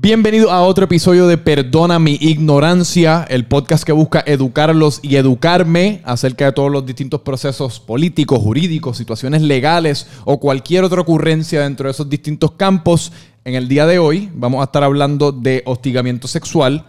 [0.00, 6.02] Bienvenido a otro episodio de Perdona mi ignorancia, el podcast que busca educarlos y educarme
[6.04, 11.88] acerca de todos los distintos procesos políticos, jurídicos, situaciones legales o cualquier otra ocurrencia dentro
[11.88, 13.10] de esos distintos campos.
[13.44, 16.86] En el día de hoy vamos a estar hablando de hostigamiento sexual,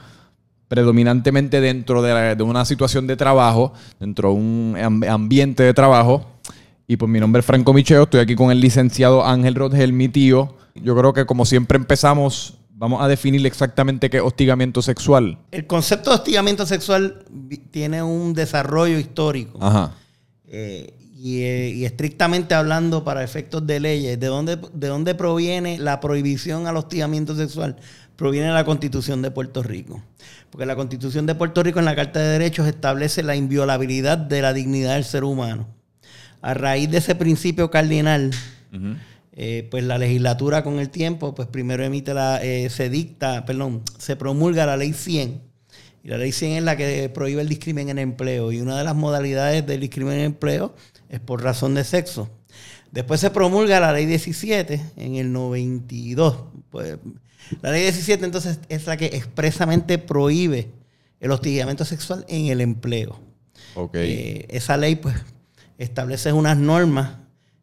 [0.68, 6.28] predominantemente dentro de, una situación de trabajo, dentro de un ambiente de trabajo.
[6.86, 10.10] Y pues mi nombre es Franco Micheo, estoy aquí con el licenciado Ángel Rodgel, mi
[10.10, 10.58] tío.
[10.76, 15.38] Yo creo que como siempre empezamos Vamos a definir exactamente qué es hostigamiento sexual.
[15.52, 17.26] El concepto de hostigamiento sexual
[17.72, 19.60] tiene un desarrollo histórico.
[19.62, 19.92] Ajá.
[20.48, 26.00] Eh, eh, y, estrictamente hablando para efectos de leyes, ¿de dónde, ¿de dónde proviene la
[26.00, 27.76] prohibición al hostigamiento sexual?
[28.16, 30.02] Proviene de la Constitución de Puerto Rico.
[30.50, 34.42] Porque la Constitución de Puerto Rico en la Carta de Derechos establece la inviolabilidad de
[34.42, 35.68] la dignidad del ser humano.
[36.42, 38.32] A raíz de ese principio cardinal,
[39.42, 43.84] eh, pues la legislatura con el tiempo, pues primero emite la, eh, se dicta, perdón,
[43.98, 45.42] se promulga la ley 100.
[46.04, 48.52] Y la ley 100 es la que prohíbe el discrimen en empleo.
[48.52, 50.76] Y una de las modalidades del discrimen en empleo
[51.08, 52.30] es por razón de sexo.
[52.92, 56.36] Después se promulga la ley 17 en el 92.
[56.70, 56.98] Pues,
[57.62, 60.68] la ley 17 entonces es la que expresamente prohíbe
[61.22, 63.18] el hostigamiento sexual en el empleo.
[63.74, 64.12] Okay.
[64.12, 65.16] Eh, esa ley pues
[65.78, 67.20] establece unas normas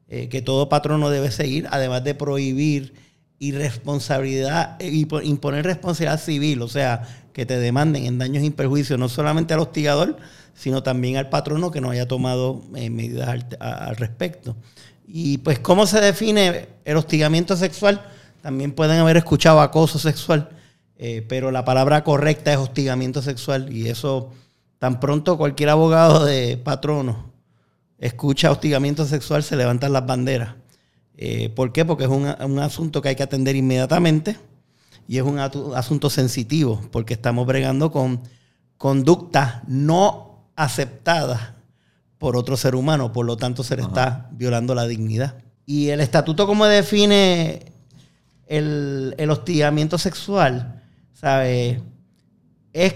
[0.09, 2.95] eh, que todo patrono debe seguir, además de prohibir
[3.39, 9.09] irresponsabilidad y imponer responsabilidad civil, o sea, que te demanden en daños y perjuicios no
[9.09, 10.17] solamente al hostigador,
[10.55, 14.57] sino también al patrono que no haya tomado eh, medidas al, respecto.
[15.07, 18.01] Y pues, ¿cómo se define el hostigamiento sexual?
[18.43, 20.51] También pueden haber escuchado acoso sexual,
[20.99, 24.33] eh, pero la palabra correcta es hostigamiento sexual y eso
[24.79, 27.36] tan pronto cualquier abogado de patrono
[27.99, 30.55] escucha hostigamiento sexual, se levantan las banderas.
[31.17, 31.85] Eh, ¿Por qué?
[31.85, 34.37] Porque es un, asunto que hay que atender inmediatamente
[35.09, 38.21] y es un asunto sensitivo, porque estamos bregando con
[38.77, 41.53] conductas no aceptadas
[42.19, 45.37] por otro ser humano, por lo tanto se le está violando la dignidad.
[45.65, 47.73] Y el estatuto, ¿cómo define
[48.47, 50.83] el, el hostigamiento sexual?
[51.13, 51.83] ¿Sabe?
[52.73, 52.95] Es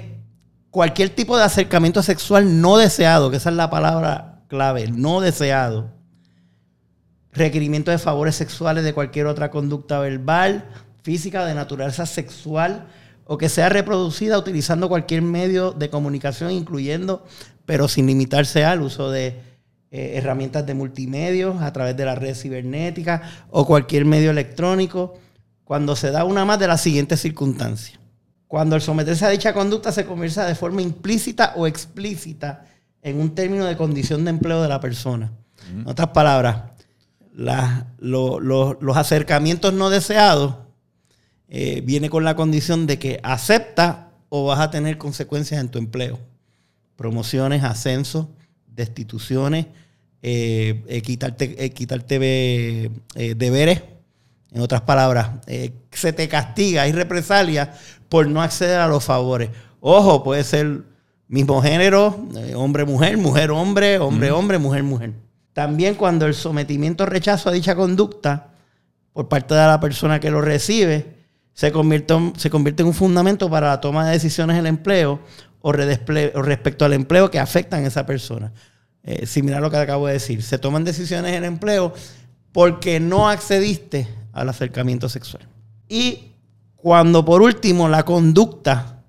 [0.71, 5.91] cualquier tipo de acercamiento sexual no deseado, que esa es la palabra clave, no deseado.
[7.33, 10.69] Requerimiento de favores sexuales de cualquier otra conducta verbal,
[11.03, 12.89] física, de naturaleza sexual
[13.25, 17.25] o que sea reproducida utilizando cualquier medio de comunicación, incluyendo,
[17.65, 19.29] pero sin limitarse al uso de
[19.93, 25.15] eh, herramientas de multimedios a través de la red cibernética o cualquier medio electrónico,
[25.63, 28.01] cuando se da una más de las siguientes circunstancias.
[28.49, 32.65] Cuando el someterse a dicha conducta se convierta de forma implícita o explícita
[33.03, 35.33] en un término de condición de empleo de la persona.
[35.73, 36.63] En otras palabras,
[37.33, 40.57] los acercamientos no deseados
[41.49, 45.79] eh, viene con la condición de que acepta o vas a tener consecuencias en tu
[45.79, 46.19] empleo.
[46.97, 48.27] Promociones, ascensos,
[48.67, 49.67] destituciones,
[50.23, 52.91] eh, eh, quitarte, quitarte
[53.37, 53.83] deberes.
[54.53, 55.31] En otras palabras,
[55.93, 57.73] se te castiga, hay represalia
[58.09, 59.51] por no acceder a los favores.
[59.81, 60.83] Ojo, puede ser
[61.31, 65.13] mismo género, eh, hombre-mujer, mujer-hombre, hombre-hombre, mujer-mujer.
[65.53, 68.49] También cuando el sometimiento o rechazo a dicha conducta
[69.13, 71.21] por parte de la persona que lo recibe
[71.55, 75.21] se convierte, se convierte en un fundamento para la toma de decisiones en el empleo
[75.61, 78.53] o, respecto al empleo que afectan a esa persona.
[79.05, 81.95] Eh, similar a lo que acabo de decir, se toman decisiones en el empleo
[82.51, 85.47] porque no accediste al acercamiento sexual.
[85.89, 86.33] Y
[86.75, 89.00] cuando por último la conducta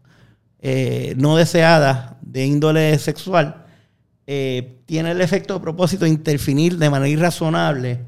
[0.63, 3.65] eh, no deseada de índole sexual,
[4.27, 7.99] eh, tiene el efecto de propósito de interferir de manera irrazonable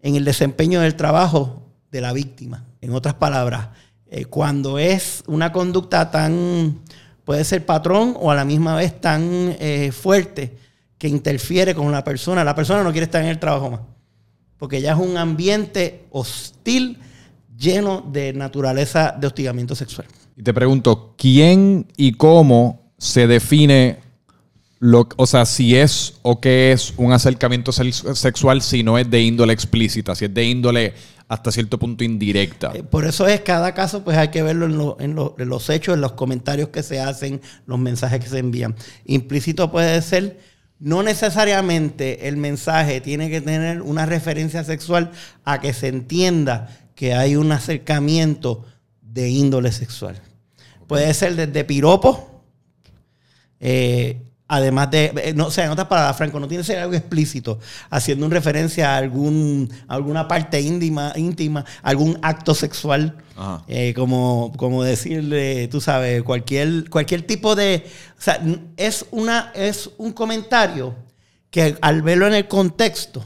[0.00, 2.64] en el desempeño del trabajo de la víctima.
[2.80, 3.70] En otras palabras,
[4.06, 6.78] eh, cuando es una conducta tan,
[7.24, 9.56] puede ser patrón o a la misma vez tan
[9.92, 10.56] fuerte
[10.98, 13.80] que interfiere con la persona, la persona no quiere estar en el trabajo más,
[14.56, 16.98] porque ya es un ambiente hostil
[17.56, 20.06] lleno de naturaleza de hostigamiento sexual.
[20.38, 23.98] Y te pregunto, ¿quién y cómo se define
[24.78, 29.20] lo, o sea, si es o qué es un acercamiento sexual si no es de
[29.20, 30.94] índole explícita, si es de índole
[31.26, 32.70] hasta cierto punto indirecta.
[32.72, 36.02] Eh, por eso es cada caso, pues hay que verlo en, en, los hechos, en
[36.02, 38.76] los comentarios que se hacen, los mensajes que se envían.
[39.06, 40.38] Implícito puede ser,
[40.78, 45.10] no necesariamente el mensaje tiene que tener una referencia sexual
[45.44, 48.64] a que se entienda que hay un acercamiento
[49.02, 50.22] de índole sexual.
[50.88, 52.42] Puede ser desde piropo,
[53.60, 56.78] eh, Además de, eh, no, o sea, en otras palabras, Franco, no tiene que ser
[56.78, 57.58] algo explícito,
[57.90, 63.18] haciendo una referencia a, algún, alguna parte íntima, íntima, algún acto sexual,
[63.68, 67.84] eh, como, como decirle, tú sabes, cualquier, cualquier tipo de...
[68.18, 68.40] O sea,
[68.78, 70.94] es, una, es un comentario
[71.50, 73.22] que al verlo en el contexto,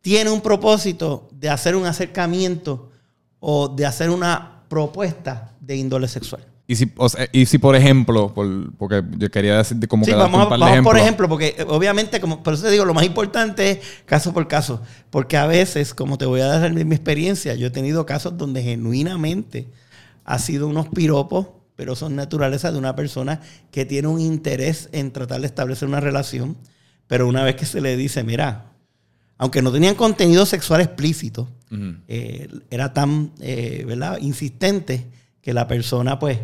[0.00, 2.90] tiene un propósito de hacer un acercamiento
[3.38, 6.44] o de hacer una propuesta de índole sexual.
[6.66, 6.92] Y si,
[7.30, 8.34] y si por ejemplo,
[8.76, 12.54] porque yo quería decir como sí, vamos, vamos por ejemplo, porque eh, obviamente, como, por
[12.54, 14.82] eso te digo, lo más importante es caso por caso.
[15.10, 18.64] Porque a veces, como te voy a dar mi experiencia, yo he tenido casos donde
[18.64, 19.68] genuinamente
[20.24, 21.46] ha sido unos piropos,
[21.76, 23.40] pero son naturaleza de una persona
[23.70, 26.56] que tiene un interés en tratar de establecer una relación.
[27.06, 28.72] Pero una vez que se le dice, mira,
[29.38, 31.48] aunque no tenían contenido sexual explícito,
[32.08, 35.06] eh, era tan, eh, ¿verdad?, insistente
[35.42, 36.38] que la persona, pues,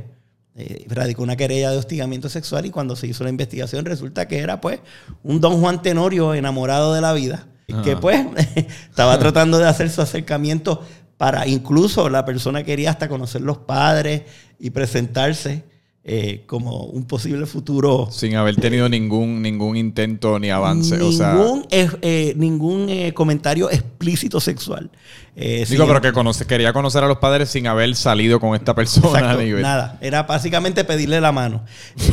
[0.58, 4.38] eh, radicó una querella de hostigamiento sexual y cuando se hizo la investigación resulta que
[4.38, 4.80] era pues
[5.22, 7.46] un don Juan Tenorio enamorado de la vida,
[7.84, 8.24] que pues
[8.88, 10.82] estaba tratando de hacer su acercamiento
[11.18, 14.22] para incluso la persona quería hasta conocer los padres
[14.58, 15.64] y presentarse.
[16.08, 18.06] Eh, como un posible futuro.
[18.12, 20.96] Sin haber tenido ningún, ningún intento ni avance.
[20.96, 21.36] Ningún, o sea,
[21.72, 24.88] eh, ningún eh, comentario explícito sexual.
[25.34, 29.36] Digo, pero que conoce, quería conocer a los padres sin haber salido con esta persona.
[29.60, 31.64] nada, era básicamente pedirle la mano.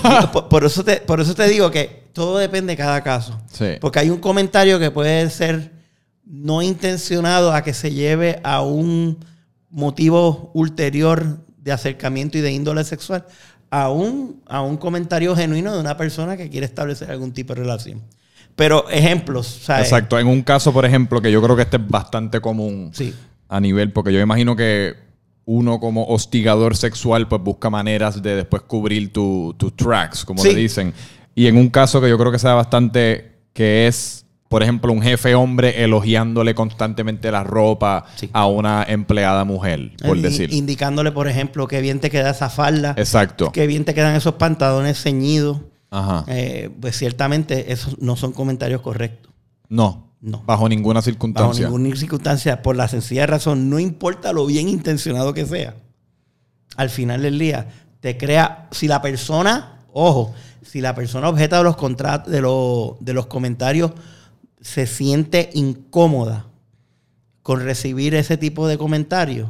[0.49, 3.39] por, eso te, por eso te digo que todo depende de cada caso.
[3.79, 5.71] Porque hay un comentario que puede ser
[6.25, 9.23] no intencionado a que se lleve a un
[9.69, 13.25] motivo ulterior de acercamiento y de índole sexual
[13.73, 17.61] a un, a un comentario genuino de una persona que quiere establecer algún tipo de
[17.61, 18.01] relación.
[18.55, 20.19] Pero ejemplos, Exacto.
[20.19, 23.15] En un caso, por ejemplo, que yo creo que este es bastante común sí.
[23.49, 24.93] a nivel, porque yo imagino que
[25.45, 30.93] uno como hostigador sexual pues busca maneras de después cubrir tus tracks, como le dicen.
[31.33, 34.22] Y en un caso que yo creo que sea bastante, que es
[34.53, 40.53] por ejemplo, un jefe hombre elogiándole constantemente la ropa a una empleada mujer, por decir.
[40.53, 42.93] Indicándole, por ejemplo, qué bien te queda esa falda.
[42.95, 43.51] Exacto.
[43.51, 45.57] Qué bien te quedan esos pantalones ceñidos.
[45.89, 46.23] Ajá.
[46.27, 49.33] Eh, pues ciertamente esos no son comentarios correctos.
[49.69, 50.11] No.
[50.21, 50.43] No.
[50.45, 51.65] Bajo ninguna circunstancia.
[51.65, 55.77] Bajo ninguna circunstancia, por la sencilla razón, no importa lo bien intencionado que sea.
[56.77, 57.69] Al final del día,
[58.01, 62.39] te crea, si la persona, ojo, si la persona objeta de los contratos, de,
[62.99, 63.93] de los comentarios
[64.63, 66.47] se siente incómoda
[67.41, 69.49] con recibir ese tipo de comentarios,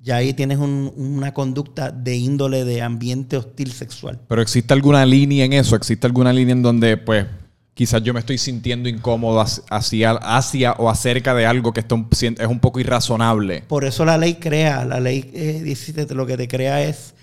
[0.00, 4.20] ya ahí tienes una conducta de índole de ambiente hostil sexual.
[4.28, 7.26] Pero existe alguna línea en eso, existe alguna línea en donde, pues,
[7.74, 12.60] quizás yo me estoy sintiendo incómodo hacia, hacia o acerca de algo que es un
[12.60, 13.64] poco irrazonable.
[13.66, 17.16] Por eso la ley crea, la ley eh, lo que te crea es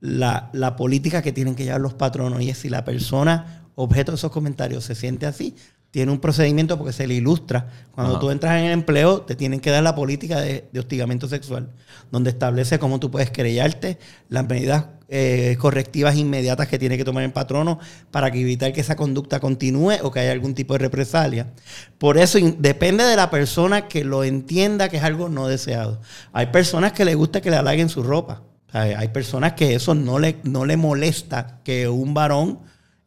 [0.00, 4.10] la, la política que tienen que llevar los patronos y es si la persona objeto
[4.12, 5.54] de esos comentarios se siente así,
[5.96, 7.68] tiene un procedimiento porque se le ilustra.
[7.92, 11.70] Cuando tú entras en el empleo, te tienen que dar la política de, hostigamiento sexual,
[12.12, 13.98] donde establece cómo tú puedes querellarte,
[14.28, 17.78] las medidas eh, correctivas inmediatas que tiene que tomar el patrono
[18.10, 21.54] para que evitar que esa conducta continúe o que haya algún tipo de represalia.
[21.96, 26.02] Por eso depende de la persona que lo entienda que es algo no deseado.
[26.34, 28.42] Hay personas que les gusta que le halaguen su ropa.
[28.70, 32.58] hay personas que eso no le, no le molesta que un varón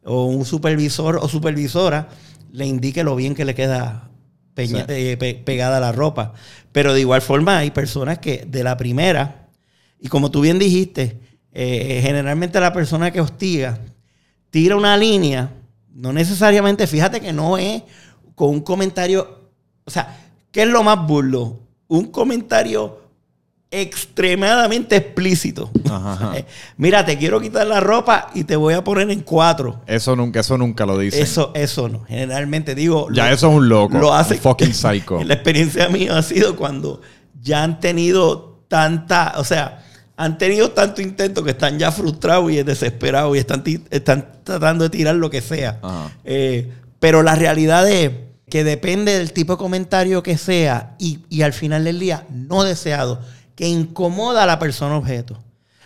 [0.02, 2.08] o un supervisor o supervisora
[2.52, 4.10] le indique lo bien que le queda
[4.56, 6.34] eh, pegada la ropa.
[6.72, 9.48] Pero de igual forma hay personas que de la primera,
[9.98, 11.18] y como tú bien dijiste,
[11.52, 13.80] eh, generalmente la persona que hostiga
[14.50, 15.52] tira una línea,
[15.92, 17.82] no necesariamente, fíjate que no es
[18.34, 19.50] con un comentario,
[19.84, 20.18] o sea,
[20.50, 21.60] ¿qué es lo más burlo?
[21.88, 22.99] Un comentario
[23.70, 25.70] extremadamente explícito.
[26.76, 29.80] Mira, te quiero quitar la ropa y te voy a poner en cuatro.
[29.86, 31.20] Eso nunca, eso nunca lo dice.
[31.20, 32.04] Eso, eso no.
[32.04, 33.08] Generalmente digo.
[33.12, 33.98] Ya eso es un loco.
[33.98, 34.36] Lo hace.
[34.36, 35.22] fucking psycho.
[35.22, 37.00] La experiencia mía ha sido cuando
[37.40, 39.84] ya han tenido tanta, o sea,
[40.16, 44.90] han tenido tanto intento que están ya frustrados y desesperados y están, están tratando de
[44.90, 45.80] tirar lo que sea.
[46.24, 48.10] Eh, pero la realidad es
[48.50, 52.64] que depende del tipo de comentario que sea y, y al final del día no
[52.64, 53.20] deseado
[53.60, 55.38] que incomoda a la persona objeto.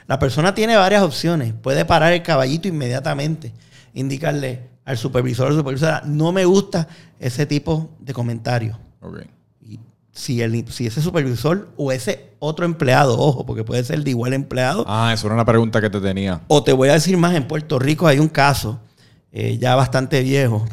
[0.06, 1.54] La persona tiene varias opciones.
[1.54, 3.52] Puede parar el caballito inmediatamente,
[3.94, 6.86] indicarle al supervisor o supervisora, no me gusta
[7.18, 8.78] ese tipo de comentario.
[9.60, 9.80] Y
[10.12, 14.34] si, el, si ese supervisor o ese otro empleado, ojo, porque puede ser de igual
[14.34, 14.84] empleado.
[14.86, 16.42] Ah, eso era una pregunta que te tenía.
[16.46, 18.78] O te voy a decir más, en Puerto Rico hay un caso
[19.32, 20.64] eh, ya bastante viejo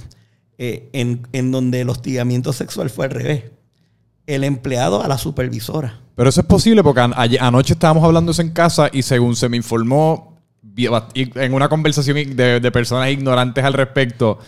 [0.59, 3.45] eh, en, en donde el hostigamiento sexual fue al revés.
[4.35, 5.99] El empleado a la supervisora.
[6.15, 7.01] Pero eso es posible porque
[7.39, 10.37] anoche estábamos hablando eso en casa y según se me informó,
[11.13, 14.39] en una conversación de, personas ignorantes al respecto,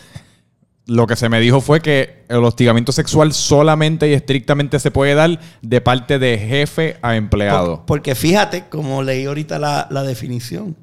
[0.86, 5.14] lo que se me dijo fue que el hostigamiento sexual solamente y estrictamente se puede
[5.14, 7.84] dar de parte de jefe a empleado.
[7.86, 10.76] porque fíjate, como leí ahorita la, la definición,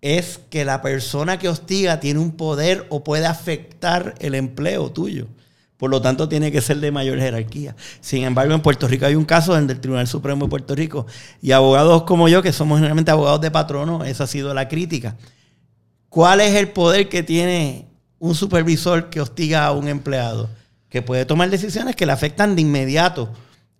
[0.00, 5.26] es que la persona que hostiga tiene un poder o puede afectar el empleo tuyo.
[5.76, 7.76] Por lo tanto, tiene que ser de mayor jerarquía.
[8.00, 11.06] Sin embargo, en Puerto Rico hay un caso en el Tribunal Supremo de Puerto Rico
[11.42, 15.16] y abogados como yo, que somos generalmente abogados de patrono, esa ha sido la crítica.
[16.08, 20.48] ¿Cuál es el poder que tiene un supervisor que hostiga a un empleado?
[20.88, 23.30] Que puede tomar decisiones que le afectan de inmediato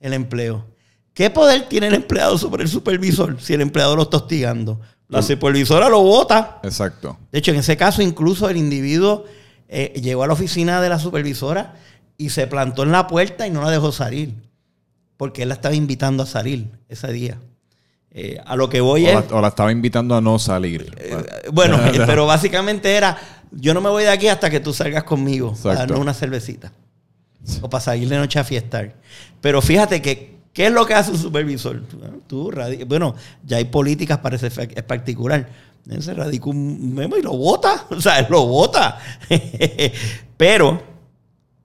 [0.01, 0.67] el empleo.
[1.15, 4.83] ¿Qué poder tiene el empleado sobre el supervisor si el empleado lo está hostigando?
[5.09, 6.61] La supervisora lo vota.
[6.63, 7.17] Exacto.
[7.33, 9.25] De hecho, en ese caso, incluso el individuo
[9.69, 11.75] eh, llegó a la oficina de la supervisora
[12.19, 14.35] y se plantó en la puerta y no la dejó salir.
[15.17, 17.39] Porque él la estaba invitando a salir ese día.
[18.11, 19.17] Eh, a lo que voy es.
[19.31, 20.95] o la estaba invitando a no salir.
[20.99, 21.17] Eh,
[21.53, 23.17] bueno, pero básicamente era:
[23.51, 26.73] yo no me voy de aquí hasta que tú salgas conmigo para darnos una cervecita.
[27.61, 28.95] O para salir de noche a fiestar.
[29.41, 31.83] Pero fíjate que ¿Qué es lo que hace un supervisor?
[32.27, 32.51] Tú,
[32.87, 35.47] bueno, ya hay políticas para ese es particular.
[36.01, 37.85] Se radica un memo y lo vota.
[37.91, 38.99] O sea, lo vota.
[40.39, 40.83] pero,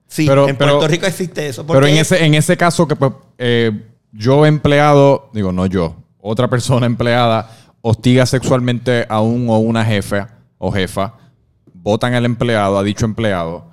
[0.06, 1.66] sí, en Puerto Rico existe eso.
[1.66, 3.72] Pero en ese, en ese caso que pues, eh,
[4.12, 10.36] yo empleado, digo, no yo, otra persona empleada hostiga sexualmente a un o una jefa
[10.58, 11.14] o jefa,
[11.72, 13.71] votan al empleado, a dicho empleado,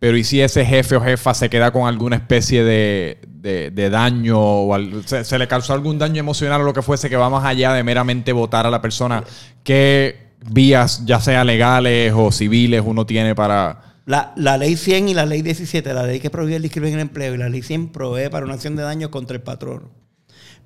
[0.00, 4.78] pero ¿y si ese jefe o jefa se queda con alguna especie de, daño o
[5.04, 7.84] se, le causó algún daño emocional o lo que fuese que va más allá de
[7.84, 9.22] meramente votar a la persona?
[9.62, 13.98] ¿Qué vías, ya sea legales o civiles, uno tiene para...?
[14.06, 17.00] La, la ley 100 y la ley 17, la ley que prohíbe el discrimen en
[17.00, 19.90] el empleo y la ley 100 provee para una acción de daño contra el patrón.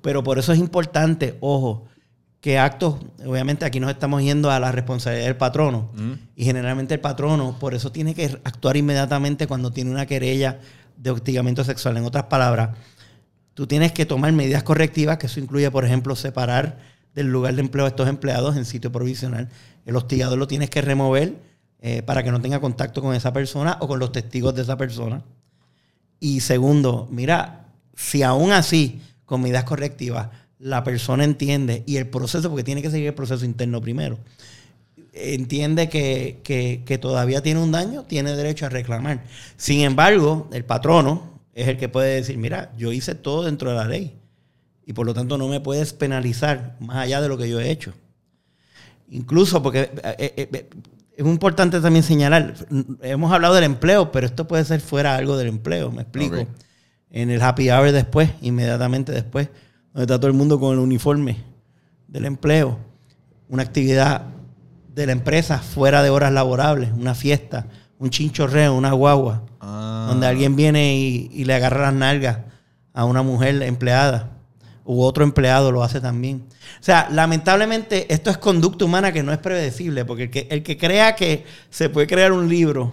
[0.01, 1.87] Pero por eso es importante, ojo,
[2.45, 5.89] que actos, obviamente aquí nos estamos yendo a la responsabilidad del patrono
[6.35, 10.59] y generalmente el patrono por eso tiene que actuar inmediatamente cuando tiene una querella
[10.95, 11.97] de hostigamiento sexual.
[11.97, 12.77] En otras palabras,
[13.55, 16.77] tú tienes que tomar medidas correctivas, que eso incluye, por ejemplo, separar
[17.15, 19.49] del lugar de empleo a estos empleados en sitio provisional.
[19.83, 21.41] El hostigador lo tienes que remover
[21.81, 24.77] eh, para que no tenga contacto con esa persona o con los testigos de esa
[24.77, 25.23] persona.
[26.19, 30.29] Y segundo, mira, si aún así, con medidas correctivas,
[30.65, 34.17] la persona entiende y el proceso, porque tiene que seguir el proceso interno primero,
[35.13, 39.23] entiende que, todavía tiene un daño, tiene derecho a reclamar.
[39.57, 43.75] Sin embargo, el patrono es el que puede decir, mira, yo hice todo dentro de
[43.75, 44.17] la ley
[44.87, 47.69] y por lo tanto no me puedes penalizar más allá de lo que yo he
[47.69, 47.93] hecho.
[49.11, 50.69] Incluso porque eh, eh, eh,
[51.15, 52.55] es importante también señalar,
[53.03, 56.37] hemos hablado del empleo, pero esto puede ser fuera algo del empleo, me explico.
[57.11, 59.49] En el happy hour después, inmediatamente después,
[59.95, 61.37] donde está todo el mundo con el uniforme
[62.09, 62.77] del empleo,
[63.47, 64.23] una actividad
[64.93, 70.07] de la empresa fuera de horas laborables, una fiesta, un chinchorreo, una guagua, ah.
[70.09, 72.39] donde alguien viene y, le agarra las nalgas
[72.93, 74.31] a una mujer empleada,
[74.83, 76.43] u otro empleado lo hace también.
[76.81, 80.61] O sea, lamentablemente esto es conducta humana que no es predecible, porque el que, el
[80.61, 82.91] que crea que se puede crear un libro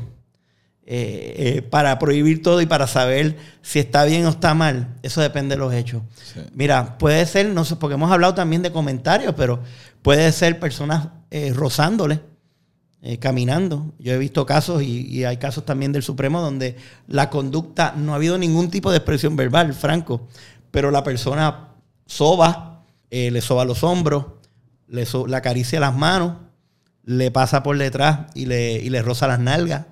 [0.85, 4.97] eh, eh, para prohibir todo y para saber si está bien o está mal.
[5.03, 6.03] Eso depende de los hechos.
[6.55, 9.61] Mira, puede ser, no sé, porque hemos hablado también de comentarios, pero
[10.03, 12.21] puede ser personas eh, rozándole,
[13.21, 13.93] caminando.
[14.01, 18.17] Yo he visto casos y, hay casos también del Supremo donde la conducta, no ha
[18.17, 20.27] habido ningún tipo de expresión verbal, franco,
[20.73, 21.69] pero la persona
[22.07, 24.27] soba, le soba los hombros,
[24.89, 26.39] le, le acaricia las manos,
[27.05, 29.87] le pasa por detrás y le, y le roza las nalgas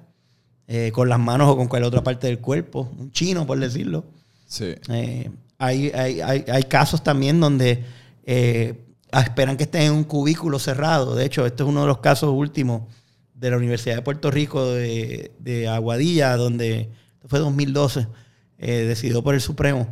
[0.73, 4.05] eh, con las manos o con cualquier otra parte del cuerpo, un chino, por decirlo.
[4.47, 4.73] Sí.
[4.89, 7.83] Eh, hay, hay, casos también donde
[8.23, 8.81] eh,
[9.13, 11.17] esperan que estén en un cubículo cerrado.
[11.17, 12.83] De hecho, este es uno de los casos últimos
[13.35, 16.89] de la Universidad de Puerto Rico de, de Aguadilla, donde
[17.27, 18.07] fue 2012,
[18.57, 19.89] decidido por el Supremo,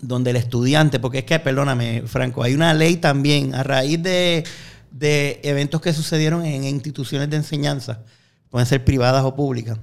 [0.00, 4.42] donde el estudiante, porque es que, perdóname, Franco, hay una ley también a raíz de,
[4.90, 8.02] de eventos que sucedieron en instituciones de enseñanza
[8.50, 9.78] pueden ser privadas o públicas,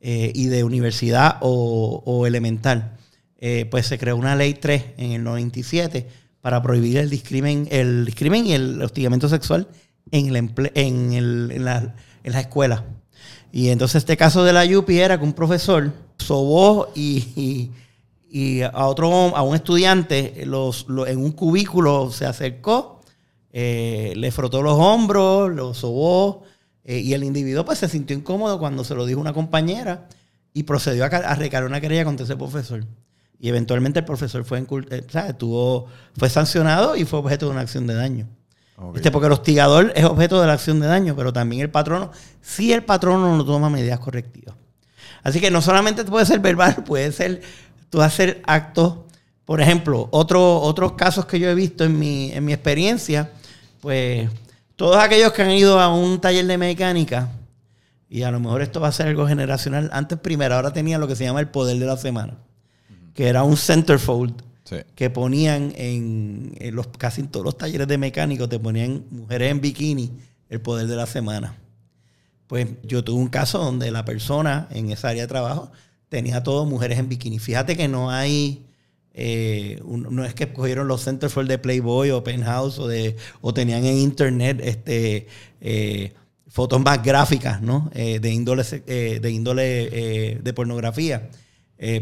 [0.00, 2.96] eh, y de universidad o, elemental.
[3.38, 6.06] Eh, pues se creó una ley 3 en el 97
[6.40, 9.66] para prohibir el discrimen, el discrimen y el hostigamiento sexual
[10.10, 10.36] en, el
[10.74, 12.82] en, el, en, la, en las escuelas.
[13.50, 17.70] Y entonces este caso de la Yupi era que un profesor sobó y,
[18.28, 23.00] y, a otro a un estudiante los, en un cubículo se acercó,
[23.52, 26.42] eh, le frotó los hombros, lo sobó,
[26.84, 30.08] eh, y el individuo pues se sintió incómodo cuando se lo dijo una compañera
[30.52, 32.84] y procedió a, a una querella contra ese profesor.
[33.40, 35.86] Y eventualmente el profesor fue, eh, tuvo,
[36.16, 38.28] fue sancionado y fue objeto de una acción de daño.
[38.94, 42.10] Este, porque el hostigador es objeto de la acción de daño, pero también el patrono,
[42.42, 44.56] si el patrono no toma medidas correctivas.
[45.22, 47.40] Así que no solamente puede ser verbal, puede ser
[47.88, 48.98] tú hacer actos.
[49.44, 53.30] Por ejemplo, otro, otros casos que yo he visto en mi, en mi experiencia,
[53.80, 54.28] pues
[54.76, 57.30] todos aquellos que han ido a un taller de mecánica,
[58.08, 61.08] y a lo mejor esto va a ser algo generacional, antes primero, ahora tenía lo
[61.08, 62.38] que se llama el poder de la semana,
[63.14, 64.42] que era un centerfold
[64.94, 70.10] que ponían en, los casi todos los talleres de mecánicos, te ponían mujeres en bikini,
[70.48, 71.56] el poder de la semana.
[72.46, 75.70] Pues yo tuve un caso donde la persona en esa área de trabajo
[76.08, 77.38] tenía todo mujeres en bikini.
[77.38, 78.64] Fíjate que no hay,
[79.14, 83.84] eh, no es que cogieron los centerfold de Playboy o Penthouse o, de, o tenían
[83.84, 85.28] en internet este,
[85.60, 86.12] eh,
[86.48, 87.90] fotos más gráficas, ¿no?
[87.94, 91.30] Eh, de índole, de, índole de pornografía.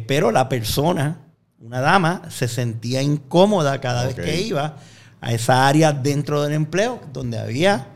[0.07, 1.21] pero la persona
[1.63, 4.77] una dama se sentía incómoda cada vez que iba
[5.21, 7.89] a esa área dentro del empleo donde había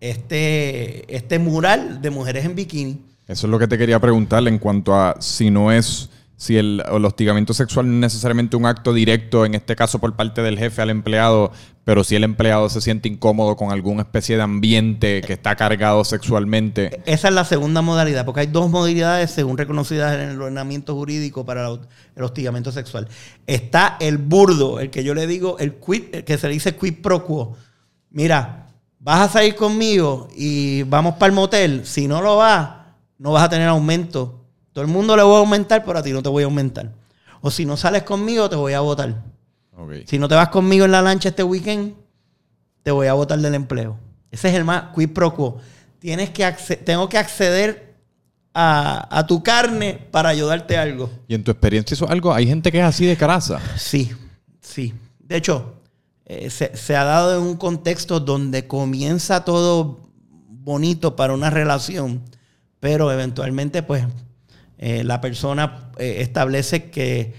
[0.00, 3.02] este, este mural de mujeres en bikini.
[3.28, 6.82] Eso es lo que te quería preguntarle en cuanto a si no es si el,
[6.88, 10.82] hostigamiento sexual no es necesariamente un acto directo, en este caso por parte del jefe
[10.82, 11.52] al empleado,
[11.84, 16.04] pero si el empleado se siente incómodo con alguna especie de ambiente que está cargado
[16.04, 17.02] sexualmente.
[17.06, 21.44] Esa es la segunda modalidad, porque hay dos modalidades según reconocidas en el ordenamiento jurídico
[21.44, 23.08] para el hostigamiento sexual.
[23.46, 27.00] Está el burdo, el que yo le digo, el, quid, que se le dice quid
[27.00, 27.56] pro quo.
[28.10, 28.66] Mira,
[28.98, 31.82] vas a salir conmigo y vamos para el motel.
[31.84, 32.70] Si no lo vas,
[33.18, 34.43] no vas a tener aumento
[34.74, 36.90] todo el mundo le voy a aumentar, pero a ti no te voy a aumentar.
[37.40, 39.22] O si no sales conmigo, te voy a votar.
[40.06, 41.94] Si no te vas conmigo en la lancha este weekend,
[42.82, 43.96] te voy a votar del empleo.
[44.32, 45.58] Ese es el más quid pro quo.
[46.00, 46.44] Tienes que
[46.84, 47.94] tengo que acceder
[48.52, 51.08] a, tu carne para ayudarte algo.
[51.28, 52.34] ¿Y en tu experiencia eso algo?
[52.34, 53.60] ¿Hay gente que es así de caraza?
[53.76, 54.10] Sí,
[54.60, 54.92] sí.
[55.20, 55.74] De hecho,
[56.24, 60.00] eh, se, se ha dado en un contexto donde comienza todo
[60.48, 62.22] bonito para una relación,
[62.80, 64.04] pero eventualmente pues
[64.78, 67.34] eh, la persona eh, establece que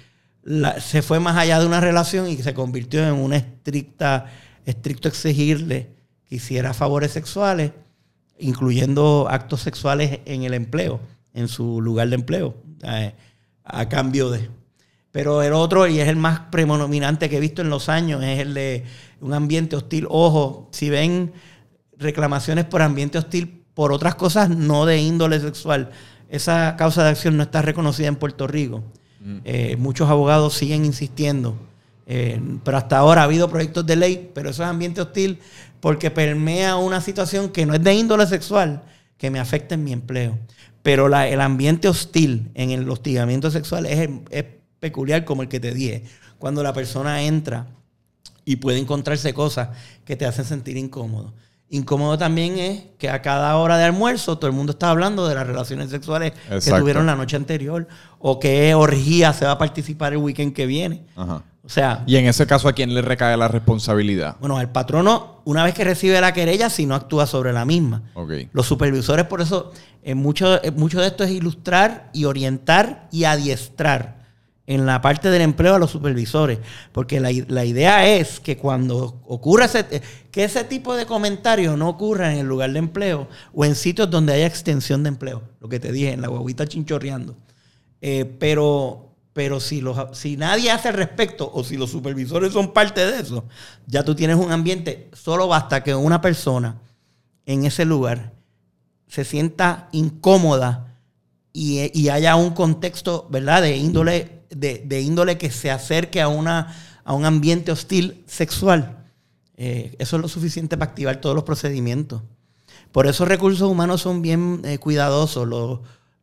[0.80, 4.28] se fue más allá de una relación y se convirtió en una estricta,
[4.66, 5.90] estricto exigirle
[6.26, 7.72] que hiciera favores sexuales,
[8.38, 11.00] incluyendo actos sexuales en el empleo,
[11.34, 13.14] en su lugar de empleo, eh,
[13.64, 14.50] a cambio de.
[15.12, 18.40] Pero el otro, y es el más predominante que he visto en los años, es
[18.40, 18.84] el de
[19.22, 20.06] un ambiente hostil.
[20.10, 21.34] Ojo, si ven
[21.98, 25.92] reclamaciones por ambiente hostil por otras cosas no de índole sexual,
[26.30, 28.84] esa causa de acción no está reconocida en Puerto Rico.
[29.20, 29.38] Mm.
[29.44, 31.58] Eh, muchos abogados siguen insistiendo.
[32.08, 35.40] Eh, pero hasta ahora ha habido proyectos de ley, pero eso es ambiente hostil
[35.80, 38.84] porque permea una situación que no es de índole sexual,
[39.18, 40.38] que me afecta en mi empleo.
[40.84, 44.46] Pero el ambiente hostil en el hostigamiento sexual es, es
[44.80, 46.04] peculiar como el que te dije.
[46.38, 47.68] Cuando la persona entra
[48.46, 49.70] y puede encontrarse cosas
[50.06, 51.34] que te hacen sentir incómodo.
[51.70, 55.34] Incómodo también es que a cada hora de almuerzo todo el mundo está hablando de
[55.34, 57.88] las relaciones sexuales que tuvieron la noche anterior
[58.20, 61.06] o qué orgía se va a participar el weekend que viene.
[61.18, 62.04] O sea.
[62.06, 64.38] Y en ese caso, ¿a quién le recae la responsabilidad?
[64.40, 68.04] Bueno, al patrono, una vez que recibe la querella, si no actúa sobre la misma.
[68.54, 69.72] Los supervisores, por eso,
[70.04, 74.25] en mucho, mucho de esto es ilustrar y orientar y adiestrar
[74.68, 76.60] en la parte del empleo a los supervisores,
[76.92, 77.32] porque la,
[77.66, 79.86] idea es que cuando ocurra ese,
[80.32, 84.10] que ese tipo de comentarios no ocurra en el lugar de empleo o en sitios
[84.10, 87.36] donde haya extensión de empleo, lo que te dije, en la guaguita chinchorreando.
[88.02, 92.72] Eh, pero pero si, los, si nadie hace al respecto o si los supervisores son
[92.72, 93.44] parte de eso,
[93.86, 96.80] ya tú tienes un ambiente, solo basta que una persona
[97.46, 98.32] en ese lugar
[99.10, 101.02] se sienta incómoda
[101.52, 106.76] y, y haya un contexto, ¿verdad?, de índole de, índole que se acerque a, una,
[107.04, 108.98] a un ambiente hostil sexual.
[109.58, 112.22] Eh, eso es lo suficiente para activar todos los procedimientos.
[112.92, 115.48] Por eso recursos humanos son bien eh, cuidadosos,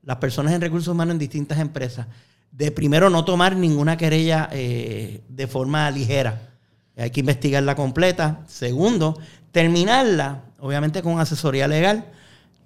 [0.03, 2.07] las personas en recursos humanos en distintas empresas.
[2.51, 6.51] De primero, no tomar ninguna querella eh, de forma ligera.
[6.97, 8.41] Hay que investigarla completa.
[8.47, 9.19] Segundo,
[9.51, 12.13] terminarla, obviamente con asesoría legal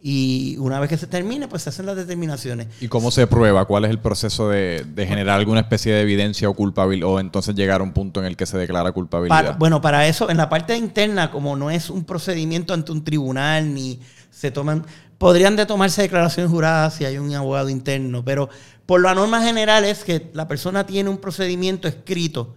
[0.09, 2.69] y una vez que se termine, pues se hacen las determinaciones.
[2.81, 3.65] ¿Y cómo se prueba?
[3.65, 7.09] ¿Cuál es el proceso de, generar alguna especie de evidencia o culpabilidad?
[7.09, 9.59] O entonces llegar a un punto en el que se declara culpabilidad.
[9.59, 13.75] bueno, para eso, en la parte interna, como no es un procedimiento ante un tribunal,
[13.75, 13.99] ni
[14.31, 14.87] se toman.
[15.19, 18.49] Podrían de tomarse declaraciones juradas si hay un abogado interno, pero
[18.87, 22.55] por la norma general es que la persona tiene un procedimiento escrito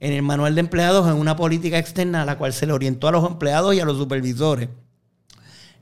[0.00, 3.08] en el manual de empleados en una política externa a la cual se le orientó
[3.08, 4.70] a los empleados y a los supervisores.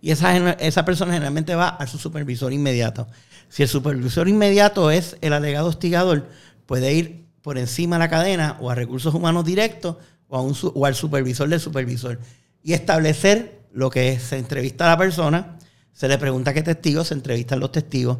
[0.00, 3.08] Y esa, esa persona generalmente va a su supervisor inmediato.
[3.48, 6.28] Si el supervisor inmediato es el alegado hostigador,
[6.66, 9.96] puede ir por encima de la cadena o a recursos humanos directos
[10.28, 12.18] o, a un, o al supervisor del supervisor.
[12.62, 15.56] y establecer lo que es, se entrevista a la persona,
[15.92, 18.18] se le pregunta qué testigos, se entrevistan los testigos,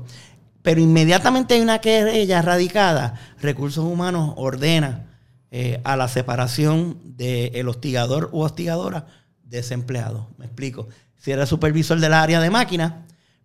[0.63, 5.07] pero inmediatamente hay una querella radicada, Recursos Humanos ordena
[5.51, 9.07] eh, a la separación del hostigador u hostigadora
[9.45, 10.29] de ese empleado.
[10.39, 10.89] Me explico.
[11.27, 12.93] Si era supervisor del área de máquinas,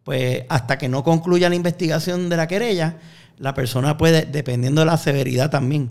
[0.04, 3.00] pues hasta que no concluya la investigación de la querella,
[3.40, 5.90] la persona puede, dependiendo de la severidad también,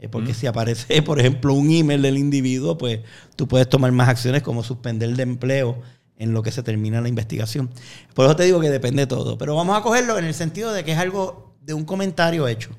[0.00, 3.02] eh, porque si aparece, por ejemplo, un email del individuo, pues
[3.36, 5.80] tú puedes tomar más acciones como suspender de empleo
[6.16, 7.70] en lo que se termina la investigación.
[8.14, 9.38] Por eso te digo que depende todo.
[9.38, 12.70] Pero vamos a cogerlo en el sentido de que es algo de un comentario hecho.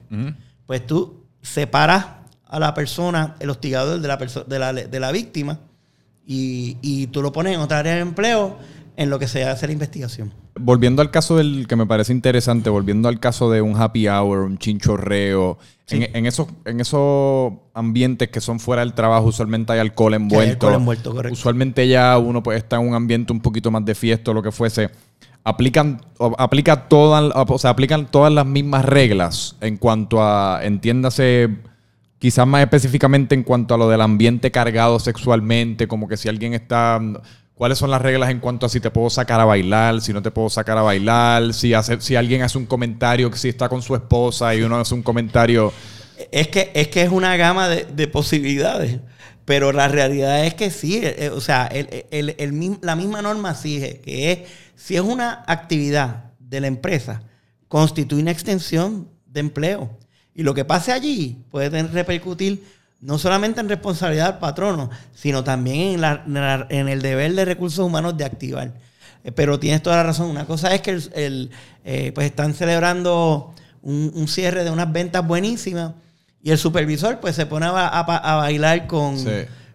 [0.65, 2.08] Pues tú separas
[2.45, 5.62] a la persona, el hostigador de la, de la, de la víctima,
[6.30, 8.56] y, y tú lo pones en otra área de empleo
[8.96, 10.32] en lo que se hace la investigación.
[10.60, 14.39] Volviendo al caso del que me parece interesante, volviendo al caso de un happy hour,
[14.39, 20.13] un chinchorreo, en, esos, en esos ambientes que son fuera del trabajo, usualmente hay alcohol
[20.13, 20.44] envuelto.
[20.44, 21.34] Hay alcohol envuelto correcto.
[21.34, 24.44] Usualmente ya uno pues, está en un ambiente un poquito más de fiesta o lo
[24.44, 24.92] que fuese.
[25.46, 26.02] Aplican,
[26.38, 31.50] aplica todas, o sea, aplican todas las mismas reglas en cuanto a, entiéndase,
[32.19, 36.53] quizás más específicamente en cuanto a lo del ambiente cargado sexualmente, como que si alguien
[36.53, 37.01] está
[37.60, 40.21] ¿Cuáles son las reglas en cuanto a si te puedo sacar a bailar, si no
[40.21, 43.82] te puedo sacar a bailar, si, hace, si alguien hace un comentario si está con
[43.82, 45.73] su esposa y uno hace un comentario...
[46.32, 48.99] Es que es, que es una gama de, posibilidades,
[49.43, 51.69] pero la realidad es que sí, eh, eh, o sea,
[52.82, 54.39] la misma norma exige que es,
[54.77, 57.23] si es una actividad de la empresa,
[57.67, 59.97] constituye una extensión de empleo.
[60.36, 62.63] Y lo que pase allí puede repercutir
[63.02, 68.26] no solamente en responsabilidad del patrono, sino también en, el deber de recursos humanos de
[68.26, 68.74] activar.
[69.24, 70.30] Eh, pero tienes toda la razón.
[70.30, 71.50] Una cosa es que el,
[71.86, 75.94] eh, pues están celebrando un, cierre de unas ventas buenísimas
[76.44, 79.18] y el supervisor pues se pone a, bailar con,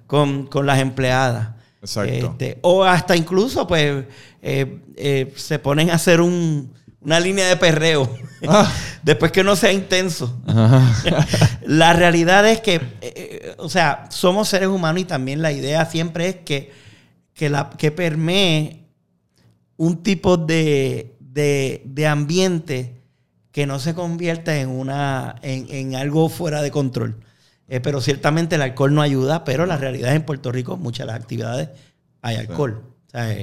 [0.06, 1.48] con, las empleadas.
[1.80, 2.30] Exacto.
[2.32, 4.04] Este, o hasta incluso pues
[4.42, 6.72] eh, se ponen a hacer un,
[7.04, 8.08] una línea de perreo.
[8.46, 8.70] Ah.
[9.02, 10.38] Después que no sea intenso.
[11.66, 15.86] la realidad es que, eh, eh, o sea, somos seres humanos y también la idea
[15.86, 16.70] siempre es que,
[17.32, 18.84] que, la, que permee
[19.78, 21.16] un tipo de,
[22.06, 23.00] ambiente
[23.50, 27.16] que no se convierta en, una, en, algo fuera de control.
[27.68, 31.06] Eh, pero ciertamente el alcohol no ayuda, pero la realidad es en Puerto Rico, muchas
[31.06, 31.70] de las actividades
[32.20, 32.82] hay alcohol.
[33.06, 33.34] O sea,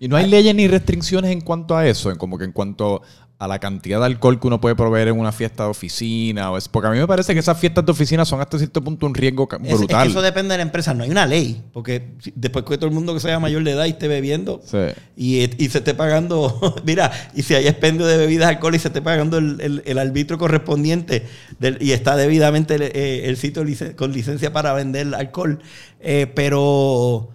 [0.00, 3.02] y no hay leyes ni restricciones en cuanto a eso, en como que en cuanto
[3.40, 6.50] a la cantidad de alcohol que uno puede proveer en una fiesta de oficina.
[6.50, 8.84] O es, porque a mí me parece que esas fiestas de oficina son hasta cierto
[8.84, 10.08] punto un riesgo brutal.
[10.08, 10.92] eso depende de la empresa.
[10.92, 11.62] No hay una ley.
[11.72, 14.60] Porque después que todo el mundo que sea mayor de edad y esté bebiendo
[15.16, 19.00] y, se esté pagando, mira, y si hay expendio de bebidas alcohol y se esté
[19.00, 21.26] pagando el, arbitro correspondiente
[21.80, 23.64] y está debidamente eh, el, sitio
[23.96, 25.60] con licencia para vender alcohol.
[26.00, 27.30] Eh, pero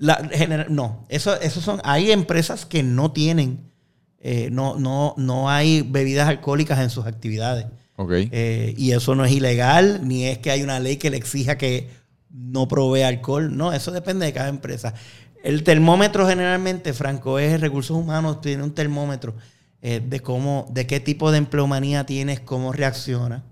[0.00, 3.70] no, eso, eso son, hay empresas que no tienen,
[4.18, 7.66] eh, no, no, no hay bebidas alcohólicas en sus actividades.
[8.08, 11.58] Eh, y eso no es ilegal, ni es que hay una ley que le exija
[11.58, 11.90] que
[12.30, 13.54] no provee alcohol.
[13.54, 14.94] No, eso depende de cada empresa.
[15.42, 19.34] El termómetro generalmente, Franco, es recursos humanos, tiene un termómetro
[19.82, 23.44] eh, de cómo, de qué tipo de empleomanía tienes, cómo reacciona.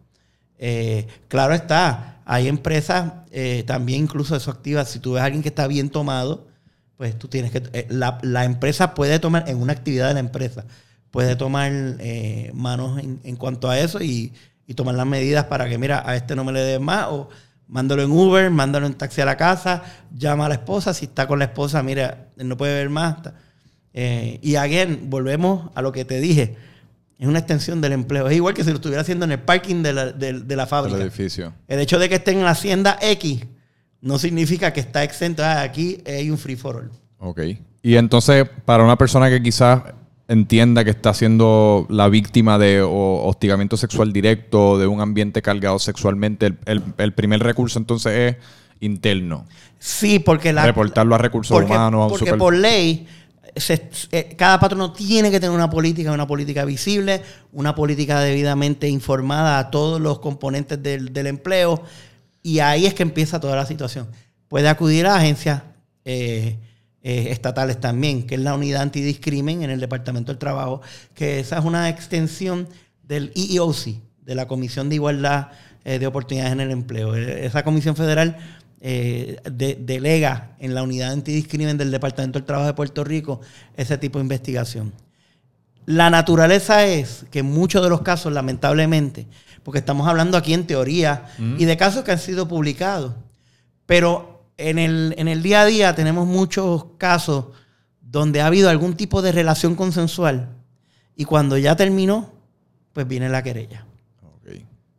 [1.28, 4.84] Claro está, hay empresas eh, también incluso eso activa.
[4.84, 6.46] Si tú ves a alguien que está bien tomado,
[6.98, 7.62] pues tú tienes que...
[7.72, 10.66] Eh, la, empresa puede tomar, en una actividad de la empresa,
[11.10, 14.34] puede tomar eh, manos en, cuanto a eso y,
[14.76, 17.30] tomar las medidas para que, mira, a este no me le des más o
[17.66, 19.82] mándalo en Uber, mándalo en taxi a la casa,
[20.14, 23.16] llama a la esposa, si está con la esposa, mira, no puede ver más.
[23.94, 26.56] y again, volvemos a lo que te dije
[27.18, 28.28] es una extensión del empleo.
[28.28, 30.96] Es igual que si lo estuviera haciendo en el parking de la, de, la fábrica.
[30.96, 31.52] El edificio.
[31.66, 33.44] El hecho de que esté en la hacienda X
[34.00, 35.44] no significa que está exento.
[35.44, 36.90] Ah, aquí hay un free for all.
[37.18, 37.40] Ok.
[37.82, 39.82] Y entonces, para una persona que quizás
[40.28, 46.54] entienda que está siendo la víctima de hostigamiento sexual directo, de un ambiente cargado sexualmente,
[46.66, 48.36] el, primer recurso entonces es
[48.80, 49.46] interno.
[49.78, 50.66] Sí, porque la...
[50.66, 52.12] Reportarlo a recursos humanos.
[52.12, 53.08] porque por ley
[53.54, 59.58] eh, cada patrono tiene que tener una política, una política visible, una política debidamente informada
[59.58, 61.82] a todos los componentes del, empleo.
[62.42, 64.08] Y ahí es que empieza toda la situación.
[64.48, 65.62] Puede acudir a agencias
[66.04, 66.58] eh,
[67.02, 70.80] eh, estatales también, que es la unidad antidiscrimen en el Departamento del Trabajo,
[71.14, 72.68] que esa es una extensión
[73.02, 75.48] del EEOC, de la Comisión de Igualdad
[75.84, 77.14] de Oportunidades en el Empleo.
[77.14, 78.36] Esa comisión federal
[78.80, 83.40] eh, delega en la unidad antidiscrimen del Departamento del Trabajo de Puerto Rico
[83.76, 84.92] ese tipo de investigación.
[85.84, 89.26] La naturaleza es que en muchos de los casos, lamentablemente,
[89.62, 93.14] porque estamos hablando aquí en teoría y de casos que han sido publicados,
[93.86, 97.46] pero en el, en el día a día tenemos muchos casos
[98.00, 100.50] donde ha habido algún tipo de relación consensual
[101.16, 102.32] y cuando ya terminó,
[102.92, 103.87] pues viene la querella.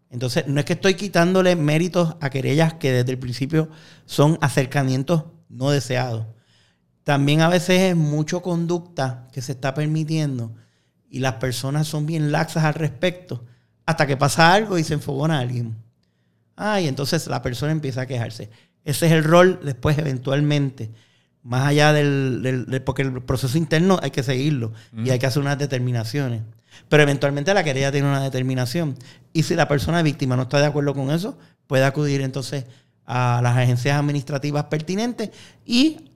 [0.09, 3.69] Entonces, no es que estoy quitándole méritos a querellas que desde el principio
[4.05, 6.25] son acercamientos no deseados.
[7.03, 10.55] También a veces es mucho conducta que se está permitiendo
[11.09, 13.45] y las personas son bien laxas al respecto
[13.85, 15.75] hasta que pasa algo y se enfogona a alguien.
[16.55, 18.49] Ah, y entonces la persona empieza a quejarse.
[18.83, 20.91] Ese es el rol después eventualmente
[21.43, 24.73] más allá del, porque el proceso interno hay que seguirlo
[25.03, 26.41] y hay que hacer unas determinaciones.
[26.87, 28.95] Pero eventualmente la querella tiene una determinación.
[29.33, 32.65] Y si la persona víctima no está de acuerdo con eso, puede acudir entonces
[33.05, 35.31] a las agencias administrativas pertinentes
[35.65, 36.11] y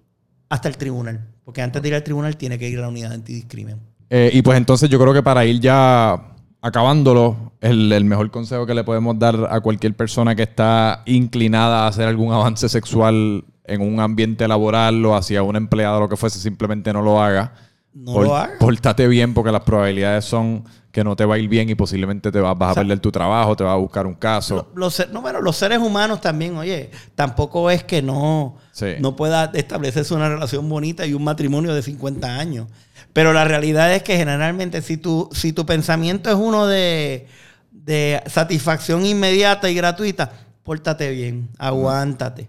[0.50, 1.28] hasta el tribunal.
[1.44, 3.80] Porque antes de ir al tribunal tiene que ir a la unidad de antidiscrimen.
[4.10, 8.66] Eh, y pues entonces yo creo que para ir ya acabándolo, el, el, mejor consejo
[8.66, 13.44] que le podemos dar a cualquier persona que está inclinada a hacer algún avance sexual
[13.66, 17.54] en un ambiente laboral o hacia un empleado, lo que fuese, simplemente no lo haga.
[17.94, 18.54] No lo haga.
[18.60, 22.32] Pórtate bien porque las probabilidades son que no te va a ir bien y posiblemente
[22.32, 24.72] te vas, a perder tu trabajo, te vas a buscar un caso.
[24.76, 28.58] los, no, bueno, los seres humanos también, oye, tampoco es que no,
[29.00, 32.68] no pueda establecerse una relación bonita y un matrimonio de 50 años.
[33.12, 37.28] Pero la realidad es que generalmente si tu, si tu pensamiento es uno de,
[37.72, 40.32] de satisfacción inmediata y gratuita,
[40.64, 42.48] pórtate bien, aguántate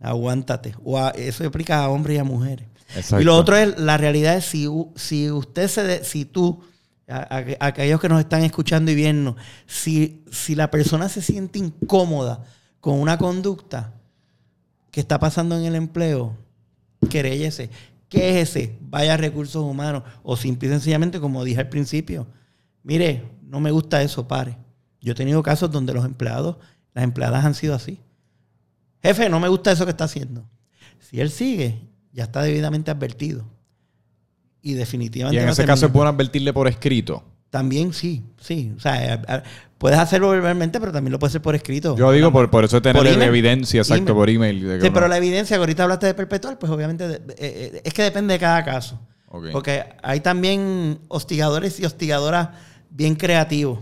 [0.00, 0.74] aguántate.
[0.84, 2.66] O eso aplica a hombres y a mujeres.
[3.18, 6.62] Y lo otro es, la realidad es si, si usted se, si tú,
[7.06, 12.44] aquellos que nos están escuchando y viendo, si, si la persona se siente incómoda
[12.80, 13.94] con una conducta
[14.90, 16.36] que está pasando en el empleo,
[17.10, 17.70] querellese.
[18.08, 18.78] ¿Qué es ese?
[18.80, 20.02] Vaya a recursos humanos.
[20.22, 22.26] O simple y sencillamente, como dije al principio,
[22.82, 24.56] mire, no me gusta eso, pare.
[25.00, 26.56] Yo he tenido casos donde los empleados,
[26.94, 28.00] las empleadas han sido así
[29.02, 30.44] jefe, no me gusta eso que está haciendo.
[31.00, 33.44] Si él sigue, ya está debidamente advertido.
[34.60, 35.40] Y definitivamente.
[35.40, 37.22] Y en ese caso es bueno advertirle por escrito.
[37.50, 38.72] También sí, sí.
[38.76, 39.42] O sea, eh, eh,
[39.78, 41.96] puedes hacerlo verbalmente, pero también lo puedes hacer por escrito.
[41.96, 44.80] Yo digo, por, por eso tener la evidencia, exacto, por email.
[44.82, 48.34] sí, pero la evidencia que ahorita hablaste de perpetual, pues obviamente eh, es que depende
[48.34, 49.00] de cada caso.
[49.52, 52.48] Porque hay también hostigadores y hostigadoras
[52.90, 53.80] bien creativos.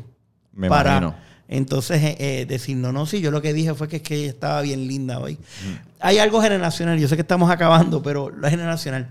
[0.52, 1.14] Me imagino
[1.48, 4.16] entonces, eh, eh, decir, no, no, sí, yo lo que dije fue que, es que
[4.16, 5.38] ella estaba bien linda hoy.
[6.00, 9.08] Hay algo generacional, yo sé que estamos acabando, pero lo generacional.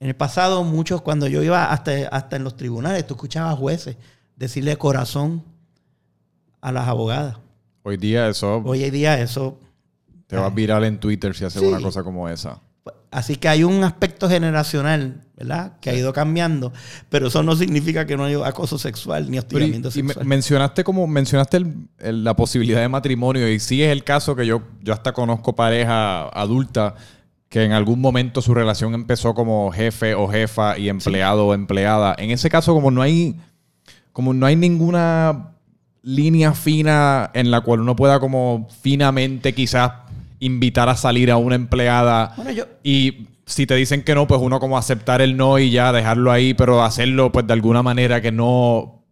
[0.00, 3.96] En el pasado, muchos, cuando yo iba hasta, hasta en los tribunales, tú escuchabas jueces
[4.36, 5.42] decirle corazón
[6.60, 7.36] a las abogadas.
[7.82, 8.62] Hoy día eso...
[8.64, 9.58] Hoy día eso...
[10.26, 12.60] Te va a viral en Twitter si haces una cosa como esa.
[13.10, 15.72] Así que hay un aspecto generacional, ¿verdad?
[15.80, 16.72] Que ha ido cambiando,
[17.08, 20.24] pero eso no significa que no haya acoso sexual ni hostigamiento sexual.
[20.24, 21.64] Y mencionaste como mencionaste
[21.98, 26.28] la posibilidad de matrimonio y sí es el caso que yo yo hasta conozco pareja
[26.28, 26.94] adulta
[27.48, 32.14] que en algún momento su relación empezó como jefe o jefa y empleado o empleada.
[32.16, 33.34] En ese caso como no hay
[34.12, 35.56] como no hay ninguna
[36.02, 39.90] línea fina en la cual uno pueda como finamente quizás
[40.40, 42.34] invitar a salir a una empleada
[42.82, 46.32] y si te dicen que no, pues uno como aceptar el no y ya dejarlo
[46.32, 49.04] ahí, pero hacerlo pues de alguna manera que no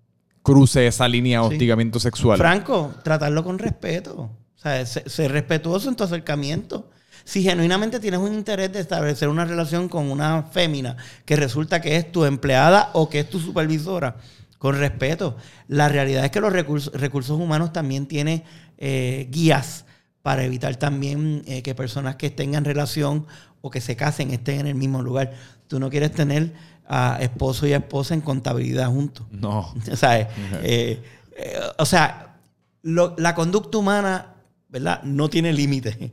[0.42, 2.38] cruce esa línea de hostigamiento sexual.
[2.38, 4.30] Franco, tratarlo con respeto.
[4.56, 6.90] O sea, ser, respetuoso en tu acercamiento.
[7.24, 11.96] Si genuinamente tienes un interés de establecer una relación con una fémina que resulta que
[11.96, 14.16] es tu empleada o que es tu supervisora,
[14.58, 15.36] con respeto.
[15.66, 18.42] La realidad es que los recursos, recursos humanos también tienen
[18.78, 19.84] eh, guías
[20.28, 23.24] para evitar también eh, que personas que tengan relación
[23.62, 25.32] o que se casen estén en el mismo lugar.
[25.68, 26.52] Tú no quieres tener
[26.86, 29.26] a esposo y a esposa en contabilidad juntos.
[29.30, 29.74] No.
[29.90, 30.28] o sea, eh,
[30.62, 32.36] eh, o sea
[32.82, 34.34] la conducta humana,
[34.68, 35.02] ¿verdad?
[35.02, 36.12] No tiene límite.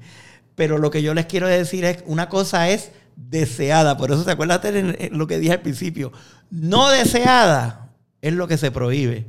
[0.55, 4.31] Pero lo que yo les quiero decir es, una cosa es deseada, por eso te
[4.31, 6.13] acuerdas de lo que dije al principio,
[6.49, 7.89] no deseada
[8.21, 9.25] es lo que se prohíbe.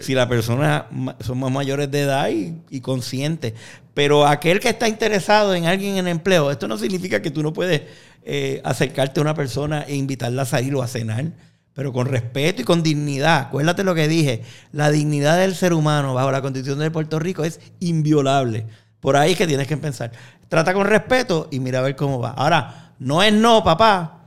[0.00, 0.86] Si la persona
[1.20, 3.54] somos mayores de edad y, y conscientes.
[3.92, 7.52] Pero aquel que está interesado en alguien en empleo, esto no significa que tú no
[7.52, 7.82] puedes
[8.26, 11.26] eh, acercarte a una persona e invitarla a salir o a cenar,
[11.74, 13.40] pero con respeto y con dignidad.
[13.40, 17.44] Acuérdate lo que dije, la dignidad del ser humano bajo la constitución de Puerto Rico
[17.44, 18.66] es inviolable.
[19.00, 20.10] Por ahí es que tienes que pensar.
[20.48, 22.30] Trata con respeto y mira a ver cómo va.
[22.30, 24.23] Ahora, no es no, papá.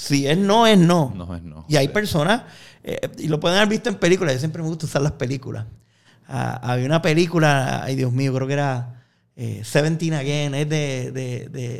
[0.00, 1.12] Si es no, es no.
[1.14, 1.66] No es no.
[1.68, 2.44] Y hay personas
[2.82, 4.32] eh, y lo pueden haber visto en películas.
[4.32, 5.66] Yo siempre me gusta usar las películas.
[6.26, 9.04] Ah, había una película, ay Dios mío, creo que era
[9.36, 11.12] eh, Seventeen Again, es de,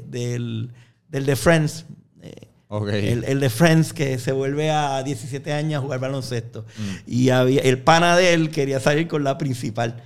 [0.06, 0.70] del,
[1.09, 1.87] de Friends.
[2.20, 6.66] Eh, el, de Friends que se vuelve a 17 años a jugar baloncesto.
[6.76, 6.94] Mm.
[7.06, 10.02] Y había, el pana de él quería salir con la principal.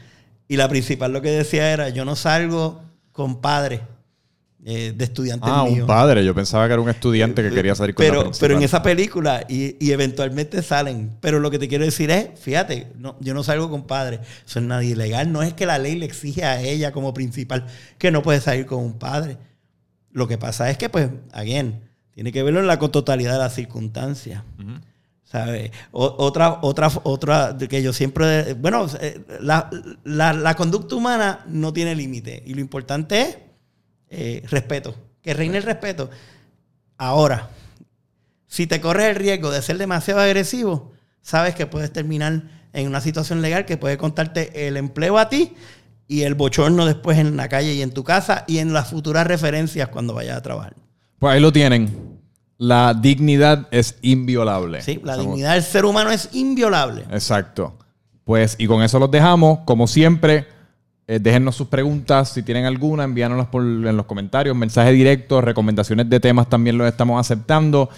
[0.46, 3.81] Y la principal lo que decía era, yo no salgo con padre,
[4.66, 6.24] eh, de estudiantes ah, un padre.
[6.24, 9.44] Yo pensaba que era un estudiante que quería salir con pero, Pero en esa película,
[9.46, 11.18] y, eventualmente salen.
[11.20, 14.20] Pero lo que te quiero decir es, fíjate, no, yo no salgo con padre.
[14.46, 15.31] Eso es nada ilegal.
[15.31, 17.66] No es que la ley le exige a ella como principal
[17.98, 19.37] que no puede salir con un padre.
[20.12, 23.55] Lo que pasa es que, pues, again, tiene que verlo en la totalidad de las
[23.55, 24.44] circunstancias.
[25.24, 25.72] ¿Sabes?
[25.90, 28.55] Otra, otra, otra que yo siempre.
[28.55, 29.68] Bueno, eh, la,
[30.05, 32.42] la conducta humana no tiene límite.
[32.46, 33.37] Y lo importante es
[34.16, 36.11] eh, respeto, que reine el respeto.
[36.96, 37.50] Ahora,
[38.46, 43.00] si te corres el riesgo de ser demasiado agresivo, sabes que puedes terminar en una
[43.00, 45.55] situación legal que puede contarte el empleo a ti
[46.07, 49.27] y el bochorno después en la calle y en tu casa y en las futuras
[49.27, 50.74] referencias cuando vayas a trabajar.
[51.18, 52.20] Pues ahí lo tienen.
[52.59, 54.83] La dignidad es inviolable.
[54.83, 57.03] Sí, la dignidad del ser humano es inviolable.
[57.11, 57.79] Exacto.
[58.24, 59.61] Pues, y con eso los dejamos.
[59.64, 60.46] Como siempre,
[61.07, 66.09] eh, déjennos sus preguntas, si tienen alguna, envíanoslas por, en los comentarios, mensaje directo, recomendaciones
[66.09, 67.90] de temas también los estamos aceptando.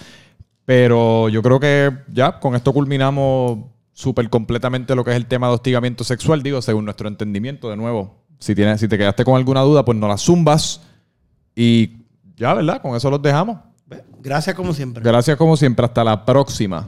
[0.65, 3.59] Pero yo creo que ya con esto culminamos
[3.93, 7.77] súper completamente lo que es el tema de hostigamiento sexual, digo, según nuestro entendimiento, de
[7.77, 8.25] nuevo.
[8.39, 10.81] Si, tienes, si te quedaste con alguna duda, pues no la zumbas.
[11.55, 12.03] Y
[12.35, 12.81] ya, ¿verdad?
[12.81, 13.57] Con eso los dejamos.
[14.21, 15.01] Gracias como siempre.
[15.01, 15.85] Gracias como siempre.
[15.85, 16.87] Hasta la próxima.